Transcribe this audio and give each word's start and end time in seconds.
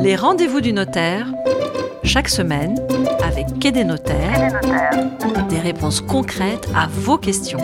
Les 0.00 0.16
rendez-vous 0.16 0.60
du 0.60 0.72
notaire, 0.72 1.26
chaque 2.02 2.28
semaine, 2.28 2.78
avec 3.24 3.58
Quai 3.58 3.72
des 3.72 3.84
notaires, 3.84 4.60
des 5.48 5.58
réponses 5.58 6.00
concrètes 6.00 6.68
à 6.74 6.86
vos 6.88 7.18
questions. 7.18 7.60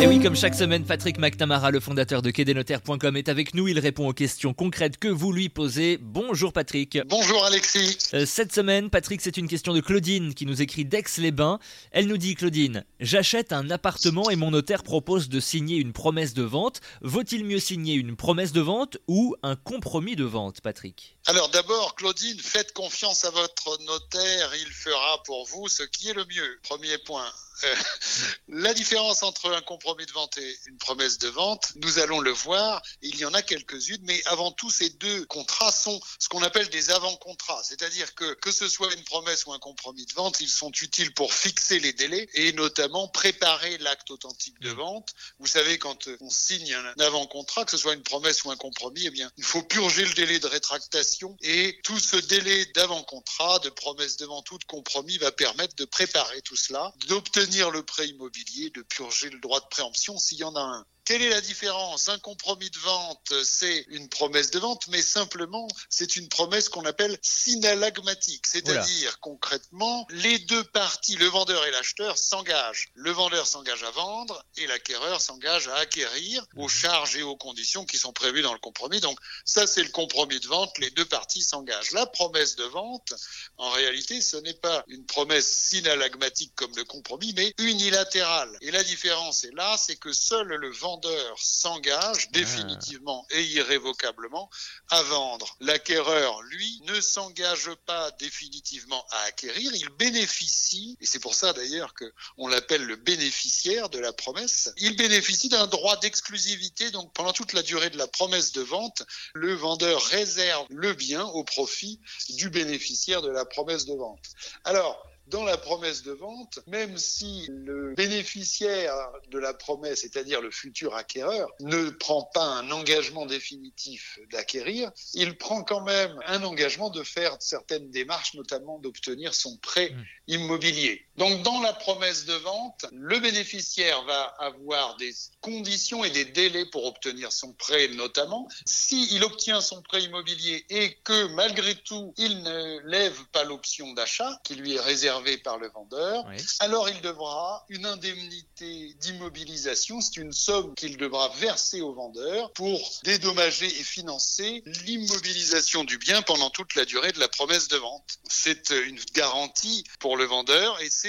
Et 0.00 0.06
oui, 0.06 0.20
comme 0.22 0.36
chaque 0.36 0.54
semaine, 0.54 0.84
Patrick 0.84 1.18
McNamara, 1.18 1.72
le 1.72 1.80
fondateur 1.80 2.22
de 2.22 2.30
quai-des-notaires.com, 2.30 3.16
est 3.16 3.28
avec 3.28 3.52
nous. 3.52 3.66
Il 3.66 3.80
répond 3.80 4.08
aux 4.08 4.12
questions 4.12 4.54
concrètes 4.54 4.96
que 4.96 5.08
vous 5.08 5.32
lui 5.32 5.48
posez. 5.48 5.98
Bonjour 6.00 6.52
Patrick. 6.52 7.00
Bonjour 7.08 7.44
Alexis. 7.44 7.98
Euh, 8.14 8.24
cette 8.24 8.54
semaine, 8.54 8.90
Patrick, 8.90 9.20
c'est 9.20 9.36
une 9.36 9.48
question 9.48 9.72
de 9.72 9.80
Claudine 9.80 10.34
qui 10.34 10.46
nous 10.46 10.62
écrit 10.62 10.84
d'Aix-les-Bains. 10.84 11.58
Elle 11.90 12.06
nous 12.06 12.16
dit, 12.16 12.36
Claudine, 12.36 12.84
j'achète 13.00 13.52
un 13.52 13.70
appartement 13.70 14.30
et 14.30 14.36
mon 14.36 14.52
notaire 14.52 14.84
propose 14.84 15.28
de 15.28 15.40
signer 15.40 15.78
une 15.78 15.92
promesse 15.92 16.32
de 16.32 16.44
vente. 16.44 16.80
Vaut-il 17.00 17.44
mieux 17.44 17.58
signer 17.58 17.94
une 17.94 18.14
promesse 18.14 18.52
de 18.52 18.60
vente 18.60 18.98
ou 19.08 19.34
un 19.42 19.56
compromis 19.56 20.14
de 20.14 20.24
vente, 20.24 20.60
Patrick? 20.60 21.16
Alors 21.26 21.48
d'abord, 21.48 21.96
Claudine, 21.96 22.38
faites 22.38 22.72
confiance 22.72 23.24
à 23.24 23.30
votre 23.30 23.82
notaire. 23.82 24.52
Il 24.60 24.72
fera 24.72 25.24
pour 25.24 25.44
vous 25.48 25.66
ce 25.66 25.82
qui 25.82 26.08
est 26.08 26.14
le 26.14 26.24
mieux. 26.24 26.60
Premier 26.62 26.98
point. 26.98 27.26
Euh, 27.64 27.74
la 28.48 28.72
différence 28.74 29.24
entre 29.24 29.50
un 29.50 29.60
compromis 29.62 29.87
de 29.96 30.12
vente 30.12 30.36
et 30.38 30.58
une 30.66 30.78
promesse 30.78 31.18
de 31.18 31.28
vente, 31.28 31.72
nous 31.76 31.98
allons 31.98 32.20
le 32.20 32.30
voir. 32.30 32.82
Il 33.02 33.16
y 33.16 33.24
en 33.24 33.34
a 33.34 33.42
quelques-unes, 33.42 34.02
mais 34.02 34.22
avant 34.26 34.52
tout, 34.52 34.70
ces 34.70 34.90
deux 34.90 35.24
contrats 35.26 35.72
sont 35.72 36.00
ce 36.18 36.28
qu'on 36.28 36.42
appelle 36.42 36.68
des 36.68 36.90
avant-contrats. 36.90 37.62
C'est-à-dire 37.64 38.14
que 38.14 38.34
que 38.34 38.52
ce 38.52 38.68
soit 38.68 38.92
une 38.92 39.04
promesse 39.04 39.46
ou 39.46 39.52
un 39.52 39.58
compromis 39.58 40.04
de 40.06 40.12
vente, 40.14 40.40
ils 40.40 40.48
sont 40.48 40.70
utiles 40.70 41.12
pour 41.14 41.32
fixer 41.32 41.78
les 41.78 41.92
délais 41.92 42.28
et 42.34 42.52
notamment 42.52 43.08
préparer 43.08 43.78
l'acte 43.78 44.10
authentique 44.10 44.60
de 44.60 44.70
vente. 44.70 45.14
Vous 45.38 45.46
savez, 45.46 45.78
quand 45.78 46.08
on 46.20 46.30
signe 46.30 46.74
un 46.74 47.04
avant-contrat, 47.04 47.64
que 47.64 47.70
ce 47.70 47.78
soit 47.78 47.94
une 47.94 48.02
promesse 48.02 48.44
ou 48.44 48.50
un 48.50 48.56
compromis, 48.56 49.06
eh 49.06 49.10
bien, 49.10 49.30
il 49.36 49.44
faut 49.44 49.62
purger 49.62 50.04
le 50.04 50.12
délai 50.12 50.38
de 50.38 50.46
rétractation 50.46 51.36
et 51.40 51.78
tout 51.82 51.98
ce 51.98 52.16
délai 52.16 52.66
d'avant-contrat, 52.66 53.58
de 53.60 53.70
promesse 53.70 54.16
de 54.16 54.26
vente 54.26 54.50
ou 54.50 54.58
de 54.58 54.64
compromis 54.64 55.18
va 55.18 55.32
permettre 55.32 55.74
de 55.76 55.84
préparer 55.84 56.42
tout 56.42 56.56
cela, 56.56 56.92
d'obtenir 57.06 57.70
le 57.70 57.82
prêt 57.82 58.08
immobilier, 58.08 58.70
de 58.70 58.82
purger 58.82 59.30
le 59.30 59.38
droit 59.38 59.60
de 59.60 59.66
préemption 59.78 60.18
s'il 60.18 60.38
y 60.38 60.44
en 60.44 60.56
a 60.56 60.60
un. 60.60 60.86
Quelle 61.08 61.22
est 61.22 61.30
la 61.30 61.40
différence? 61.40 62.10
Un 62.10 62.18
compromis 62.18 62.68
de 62.68 62.78
vente, 62.80 63.32
c'est 63.42 63.86
une 63.88 64.10
promesse 64.10 64.50
de 64.50 64.58
vente, 64.58 64.88
mais 64.88 65.00
simplement, 65.00 65.66
c'est 65.88 66.16
une 66.16 66.28
promesse 66.28 66.68
qu'on 66.68 66.84
appelle 66.84 67.18
synalagmatique, 67.22 68.46
c'est-à-dire 68.46 69.18
concrètement, 69.20 70.06
les 70.10 70.38
deux 70.40 70.64
parties, 70.64 71.16
le 71.16 71.24
vendeur 71.24 71.64
et 71.64 71.70
l'acheteur, 71.70 72.18
s'engagent. 72.18 72.90
Le 72.92 73.10
vendeur 73.10 73.46
s'engage 73.46 73.84
à 73.84 73.90
vendre 73.92 74.44
et 74.58 74.66
l'acquéreur 74.66 75.22
s'engage 75.22 75.68
à 75.68 75.76
acquérir 75.76 76.44
aux 76.56 76.64
mhm. 76.64 76.68
charges 76.68 77.16
et 77.16 77.22
aux 77.22 77.36
conditions 77.36 77.86
qui 77.86 77.96
sont 77.96 78.12
prévues 78.12 78.42
dans 78.42 78.52
le 78.52 78.58
compromis. 78.58 79.00
Donc 79.00 79.18
ça, 79.46 79.66
c'est 79.66 79.84
le 79.84 79.88
compromis 79.88 80.40
de 80.40 80.46
vente, 80.46 80.76
les 80.76 80.90
deux 80.90 81.06
parties 81.06 81.42
s'engagent. 81.42 81.92
La 81.92 82.04
promesse 82.04 82.54
de 82.56 82.64
vente, 82.64 83.14
en 83.56 83.70
réalité, 83.70 84.20
ce 84.20 84.36
n'est 84.36 84.52
pas 84.52 84.84
une 84.88 85.06
promesse 85.06 85.70
synalagmatique 85.70 86.52
comme 86.54 86.76
le 86.76 86.84
compromis, 86.84 87.32
mais 87.34 87.54
unilatérale. 87.56 88.54
Et 88.60 88.70
la 88.70 88.84
différence 88.84 89.44
est 89.44 89.54
là, 89.54 89.78
c'est 89.78 89.96
que 89.96 90.12
seul 90.12 90.48
le 90.48 90.70
vendeur 90.70 90.97
s'engage 91.36 92.26
ah. 92.28 92.30
définitivement 92.32 93.26
et 93.30 93.42
irrévocablement 93.42 94.50
à 94.90 95.02
vendre. 95.02 95.56
L'acquéreur, 95.60 96.40
lui, 96.42 96.80
ne 96.86 97.00
s'engage 97.00 97.70
pas 97.86 98.10
définitivement 98.12 99.04
à 99.10 99.20
acquérir, 99.22 99.74
il 99.74 99.88
bénéficie, 99.98 100.96
et 101.00 101.06
c'est 101.06 101.18
pour 101.18 101.34
ça 101.34 101.52
d'ailleurs 101.52 101.94
qu'on 101.94 102.48
l'appelle 102.48 102.84
le 102.84 102.96
bénéficiaire 102.96 103.88
de 103.88 103.98
la 103.98 104.12
promesse, 104.12 104.72
il 104.76 104.96
bénéficie 104.96 105.48
d'un 105.48 105.66
droit 105.66 105.96
d'exclusivité, 105.98 106.90
donc 106.90 107.12
pendant 107.12 107.32
toute 107.32 107.52
la 107.52 107.62
durée 107.62 107.90
de 107.90 107.98
la 107.98 108.08
promesse 108.08 108.52
de 108.52 108.62
vente, 108.62 109.02
le 109.34 109.54
vendeur 109.54 110.02
réserve 110.04 110.66
le 110.70 110.92
bien 110.94 111.24
au 111.24 111.44
profit 111.44 112.00
du 112.30 112.50
bénéficiaire 112.50 113.22
de 113.22 113.30
la 113.30 113.44
promesse 113.44 113.86
de 113.86 113.94
vente. 113.94 114.24
Alors, 114.64 115.04
dans 115.30 115.44
la 115.44 115.56
promesse 115.56 116.02
de 116.02 116.12
vente, 116.12 116.60
même 116.66 116.96
si 116.96 117.46
le 117.48 117.94
bénéficiaire 117.94 118.94
de 119.30 119.38
la 119.38 119.54
promesse, 119.54 120.00
c'est-à-dire 120.00 120.40
le 120.40 120.50
futur 120.50 120.94
acquéreur, 120.94 121.48
ne 121.60 121.90
prend 121.90 122.22
pas 122.22 122.44
un 122.44 122.70
engagement 122.70 123.26
définitif 123.26 124.18
d'acquérir, 124.30 124.90
il 125.14 125.36
prend 125.36 125.62
quand 125.62 125.82
même 125.82 126.18
un 126.26 126.42
engagement 126.42 126.90
de 126.90 127.02
faire 127.02 127.36
certaines 127.40 127.90
démarches, 127.90 128.34
notamment 128.34 128.78
d'obtenir 128.78 129.34
son 129.34 129.56
prêt 129.58 129.90
mmh. 129.90 130.04
immobilier. 130.28 131.07
Donc 131.18 131.42
dans 131.42 131.60
la 131.60 131.72
promesse 131.72 132.26
de 132.26 132.34
vente, 132.34 132.86
le 132.92 133.18
bénéficiaire 133.18 134.04
va 134.04 134.22
avoir 134.38 134.96
des 134.98 135.12
conditions 135.40 136.04
et 136.04 136.10
des 136.10 136.24
délais 136.24 136.64
pour 136.66 136.84
obtenir 136.86 137.32
son 137.32 137.52
prêt 137.54 137.88
notamment. 137.88 138.46
S'il 138.64 139.24
obtient 139.24 139.60
son 139.60 139.82
prêt 139.82 140.02
immobilier 140.02 140.64
et 140.70 140.94
que 141.02 141.26
malgré 141.34 141.74
tout, 141.74 142.14
il 142.18 142.42
ne 142.44 142.78
lève 142.88 143.18
pas 143.32 143.42
l'option 143.42 143.92
d'achat 143.94 144.40
qui 144.44 144.54
lui 144.54 144.76
est 144.76 144.80
réservée 144.80 145.38
par 145.38 145.58
le 145.58 145.68
vendeur, 145.70 146.24
alors 146.60 146.88
il 146.88 147.00
devra 147.00 147.66
une 147.68 147.86
indemnité 147.86 148.94
d'immobilisation. 149.00 150.00
C'est 150.00 150.18
une 150.18 150.32
somme 150.32 150.72
qu'il 150.76 150.98
devra 150.98 151.30
verser 151.40 151.80
au 151.80 151.94
vendeur 151.94 152.52
pour 152.52 152.80
dédommager 153.02 153.66
et 153.66 153.84
financer 153.84 154.62
l'immobilisation 154.84 155.82
du 155.82 155.98
bien 155.98 156.22
pendant 156.22 156.50
toute 156.50 156.76
la 156.76 156.84
durée 156.84 157.10
de 157.10 157.18
la 157.18 157.28
promesse 157.28 157.66
de 157.66 157.76
vente. 157.76 158.18
C'est 158.28 158.70
une 158.70 159.00
garantie 159.14 159.82
pour 159.98 160.16
le 160.16 160.24
vendeur 160.24 160.80
et 160.80 160.88
c'est 160.90 161.07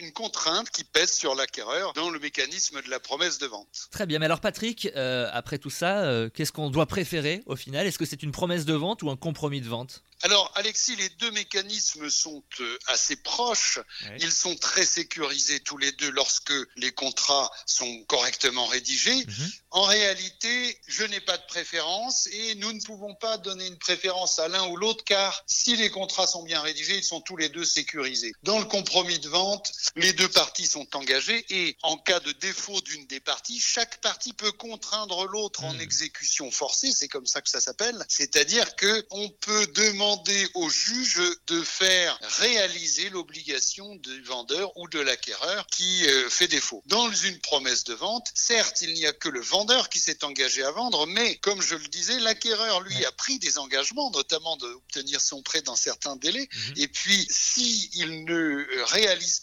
une 0.00 0.12
contrainte 0.12 0.70
qui 0.70 0.84
pèse 0.84 1.12
sur 1.12 1.34
l'acquéreur 1.34 1.92
dans 1.94 2.10
le 2.10 2.18
mécanisme 2.18 2.82
de 2.82 2.90
la 2.90 3.00
promesse 3.00 3.38
de 3.38 3.46
vente. 3.46 3.88
Très 3.90 4.06
bien, 4.06 4.18
mais 4.18 4.26
alors 4.26 4.40
Patrick, 4.40 4.88
euh, 4.96 5.28
après 5.32 5.58
tout 5.58 5.70
ça, 5.70 6.04
euh, 6.04 6.28
qu'est-ce 6.30 6.52
qu'on 6.52 6.70
doit 6.70 6.86
préférer 6.86 7.42
au 7.46 7.56
final? 7.56 7.86
Est-ce 7.86 7.98
que 7.98 8.04
c'est 8.04 8.22
une 8.22 8.32
promesse 8.32 8.64
de 8.64 8.74
vente 8.74 9.02
ou 9.02 9.10
un 9.10 9.16
compromis 9.16 9.60
de 9.60 9.68
vente? 9.68 10.02
Alors, 10.22 10.50
Alexis, 10.54 10.96
les 10.96 11.08
deux 11.10 11.30
mécanismes 11.30 12.08
sont 12.08 12.42
euh, 12.60 12.78
assez 12.86 13.16
proches. 13.16 13.78
Ils 14.18 14.32
sont 14.32 14.56
très 14.56 14.86
sécurisés 14.86 15.60
tous 15.60 15.76
les 15.76 15.92
deux 15.92 16.10
lorsque 16.10 16.54
les 16.76 16.90
contrats 16.90 17.50
sont 17.66 18.02
correctement 18.08 18.66
rédigés. 18.66 19.14
Mhm. 19.14 19.50
En 19.70 19.82
réalité, 19.82 20.80
je 20.86 21.04
n'ai 21.04 21.20
pas 21.20 21.36
de 21.36 21.44
préférence 21.46 22.28
et 22.28 22.54
nous 22.54 22.72
ne 22.72 22.80
pouvons 22.80 23.14
pas 23.14 23.36
donner 23.36 23.66
une 23.66 23.78
préférence 23.78 24.38
à 24.38 24.48
l'un 24.48 24.66
ou 24.68 24.76
l'autre 24.76 25.04
car 25.04 25.42
si 25.46 25.76
les 25.76 25.90
contrats 25.90 26.26
sont 26.26 26.42
bien 26.42 26.62
rédigés, 26.62 26.96
ils 26.96 27.04
sont 27.04 27.20
tous 27.20 27.36
les 27.36 27.50
deux 27.50 27.64
sécurisés. 27.64 28.32
Dans 28.42 28.58
le 28.58 28.64
compromis 28.64 29.18
de 29.18 29.28
vente, 29.28 29.35
les 29.96 30.12
deux 30.12 30.28
parties 30.28 30.66
sont 30.66 30.86
engagées 30.96 31.44
et 31.50 31.76
en 31.82 31.96
cas 31.96 32.20
de 32.20 32.32
défaut 32.32 32.80
d'une 32.82 33.06
des 33.06 33.20
parties, 33.20 33.60
chaque 33.60 34.00
partie 34.00 34.32
peut 34.32 34.52
contraindre 34.52 35.26
l'autre 35.26 35.64
en 35.64 35.72
mhm. 35.72 35.80
exécution 35.80 36.50
forcée, 36.50 36.92
c'est 36.92 37.08
comme 37.08 37.26
ça 37.26 37.40
que 37.40 37.48
ça 37.48 37.60
s'appelle. 37.60 38.04
C'est-à-dire 38.08 38.76
que 38.76 39.06
on 39.10 39.28
peut 39.28 39.66
demander 39.68 40.48
au 40.54 40.68
juge 40.68 41.20
de 41.46 41.62
faire 41.62 42.18
réaliser 42.40 43.10
l'obligation 43.10 43.96
du 43.96 44.22
vendeur 44.22 44.76
ou 44.76 44.88
de 44.88 45.00
l'acquéreur 45.00 45.66
qui 45.68 46.06
euh, 46.06 46.28
fait 46.28 46.48
défaut. 46.48 46.82
Dans 46.86 47.10
une 47.12 47.38
promesse 47.40 47.84
de 47.84 47.94
vente, 47.94 48.26
certes, 48.34 48.82
il 48.82 48.94
n'y 48.94 49.06
a 49.06 49.12
que 49.12 49.28
le 49.28 49.40
vendeur 49.40 49.88
qui 49.88 49.98
s'est 49.98 50.24
engagé 50.24 50.62
à 50.62 50.70
vendre, 50.70 51.06
mais 51.06 51.36
comme 51.36 51.62
je 51.62 51.74
le 51.74 51.88
disais, 51.88 52.18
l'acquéreur, 52.20 52.80
lui, 52.80 53.04
a 53.04 53.12
pris 53.12 53.38
des 53.38 53.58
engagements, 53.58 54.10
notamment 54.10 54.56
d'obtenir 54.56 55.20
son 55.20 55.42
prêt 55.42 55.62
dans 55.62 55.76
certains 55.76 56.16
délais. 56.16 56.48
Mhm. 56.52 56.74
Et 56.76 56.88
puis, 56.88 57.26
s'il 57.30 58.24
ne 58.24 58.34
euh, 58.34 58.84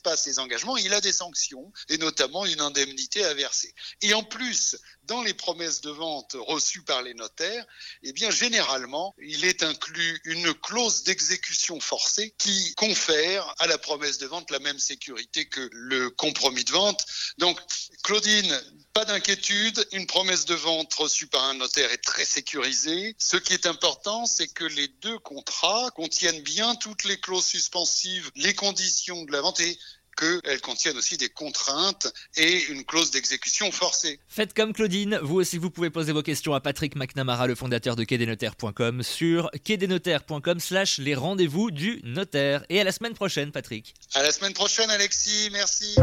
pas 0.04 0.18
ses 0.18 0.40
engagements, 0.40 0.78
il 0.78 0.94
a 0.94 1.02
des 1.02 1.14
sanctions, 1.14 1.72
et 1.90 1.98
notamment 1.98 2.46
une 2.46 2.62
indemnité 2.62 3.24
à 3.24 3.34
verser. 3.34 3.74
Et 4.02 4.14
en 4.14 4.24
plus, 4.24 4.78
dans 5.06 5.22
les 5.22 5.34
promesses 5.34 5.82
de 5.82 5.92
vente 5.92 6.36
reçues 6.40 6.84
par 6.84 7.02
les 7.02 7.14
notaires, 7.14 7.66
eh 8.04 8.14
bien, 8.14 8.32
généralement, 8.32 9.14
il 9.22 9.46
est 9.46 9.64
inclus 9.64 10.22
une 10.26 10.54
clause 10.54 11.04
d'exécution 11.04 11.80
forcée 11.80 12.34
qui 12.38 12.74
confère 12.76 13.54
à 13.60 13.68
la 13.68 13.78
promesse 13.78 14.18
de 14.18 14.28
vente 14.28 14.52
la 14.52 14.60
même 14.60 14.80
sécurité 14.80 15.46
que 15.46 15.70
le 15.72 16.10
compromis 16.10 16.64
de 16.64 16.72
vente. 16.72 17.06
Donc, 17.38 17.60
Claudine, 18.04 18.62
pas 18.94 19.06
d'inquiétude, 19.06 19.88
une 19.92 20.08
promesse 20.08 20.46
de 20.46 20.56
vente 20.56 20.94
reçue 20.94 21.28
par 21.28 21.44
un 21.46 21.56
notaire 21.56 21.92
est 21.92 22.04
très 22.04 22.26
sécurisée. 22.26 23.16
Ce 23.18 23.38
qui 23.38 23.54
est 23.54 23.66
important, 23.66 24.26
c'est 24.26 24.48
que 24.48 24.66
les 24.66 24.88
deux 24.88 25.20
contrats 25.20 25.90
contiennent 25.96 26.42
bien 26.42 26.76
toutes 26.76 27.04
les 27.04 27.20
clauses 27.20 27.46
suspensives, 27.46 28.32
les 28.36 28.54
conditions 28.54 29.24
de 29.24 29.32
la 29.32 29.42
vente 29.42 29.60
et 29.60 29.78
qu'elles 30.16 30.62
contiennent 30.62 30.98
aussi 30.98 31.18
des 31.18 31.30
contraintes 31.30 32.12
et 32.38 32.64
une 32.66 32.84
clause 32.84 33.12
d'exécution 33.12 33.72
forcée. 33.72 34.20
Faites 34.28 34.54
comme 34.54 34.74
Claudine, 34.74 35.20
vous 35.22 35.36
aussi 35.36 35.58
vous 35.58 35.70
pouvez 35.70 35.90
poser 35.90 36.12
vos 36.12 36.22
questions 36.22 36.54
à 36.54 36.62
Patrick 36.62 36.96
McNamara, 36.96 37.48
le 37.48 37.56
fondateur 37.56 37.96
de 37.96 38.04
quai-des-notaires.com 38.04 39.04
sur 39.04 39.50
quai-des-notaires.com 39.64 40.60
slash 40.60 40.98
les 40.98 41.16
rendez-vous 41.16 41.72
du 41.72 42.00
notaire. 42.04 42.66
Et 42.70 42.80
à 42.80 42.84
la 42.84 42.92
semaine 42.92 43.14
prochaine 43.14 43.52
Patrick. 43.52 43.94
À 44.14 44.24
la 44.24 44.32
semaine 44.32 44.54
prochaine 44.54 44.90
Alexis, 44.90 45.50
merci. 45.52 45.96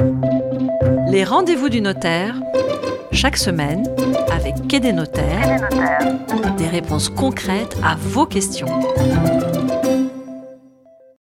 Les 1.11 1.25
rendez-vous 1.25 1.69
du 1.69 1.81
notaire, 1.81 2.37
chaque 3.13 3.37
semaine 3.37 3.85
avec 4.31 4.55
Quai 4.69 4.81
des 4.81 4.93
notaires, 4.93 5.69
des 6.57 6.69
réponses 6.69 7.09
concrètes 7.09 7.77
à 7.83 7.97
vos 7.97 8.27
questions. 8.27 8.69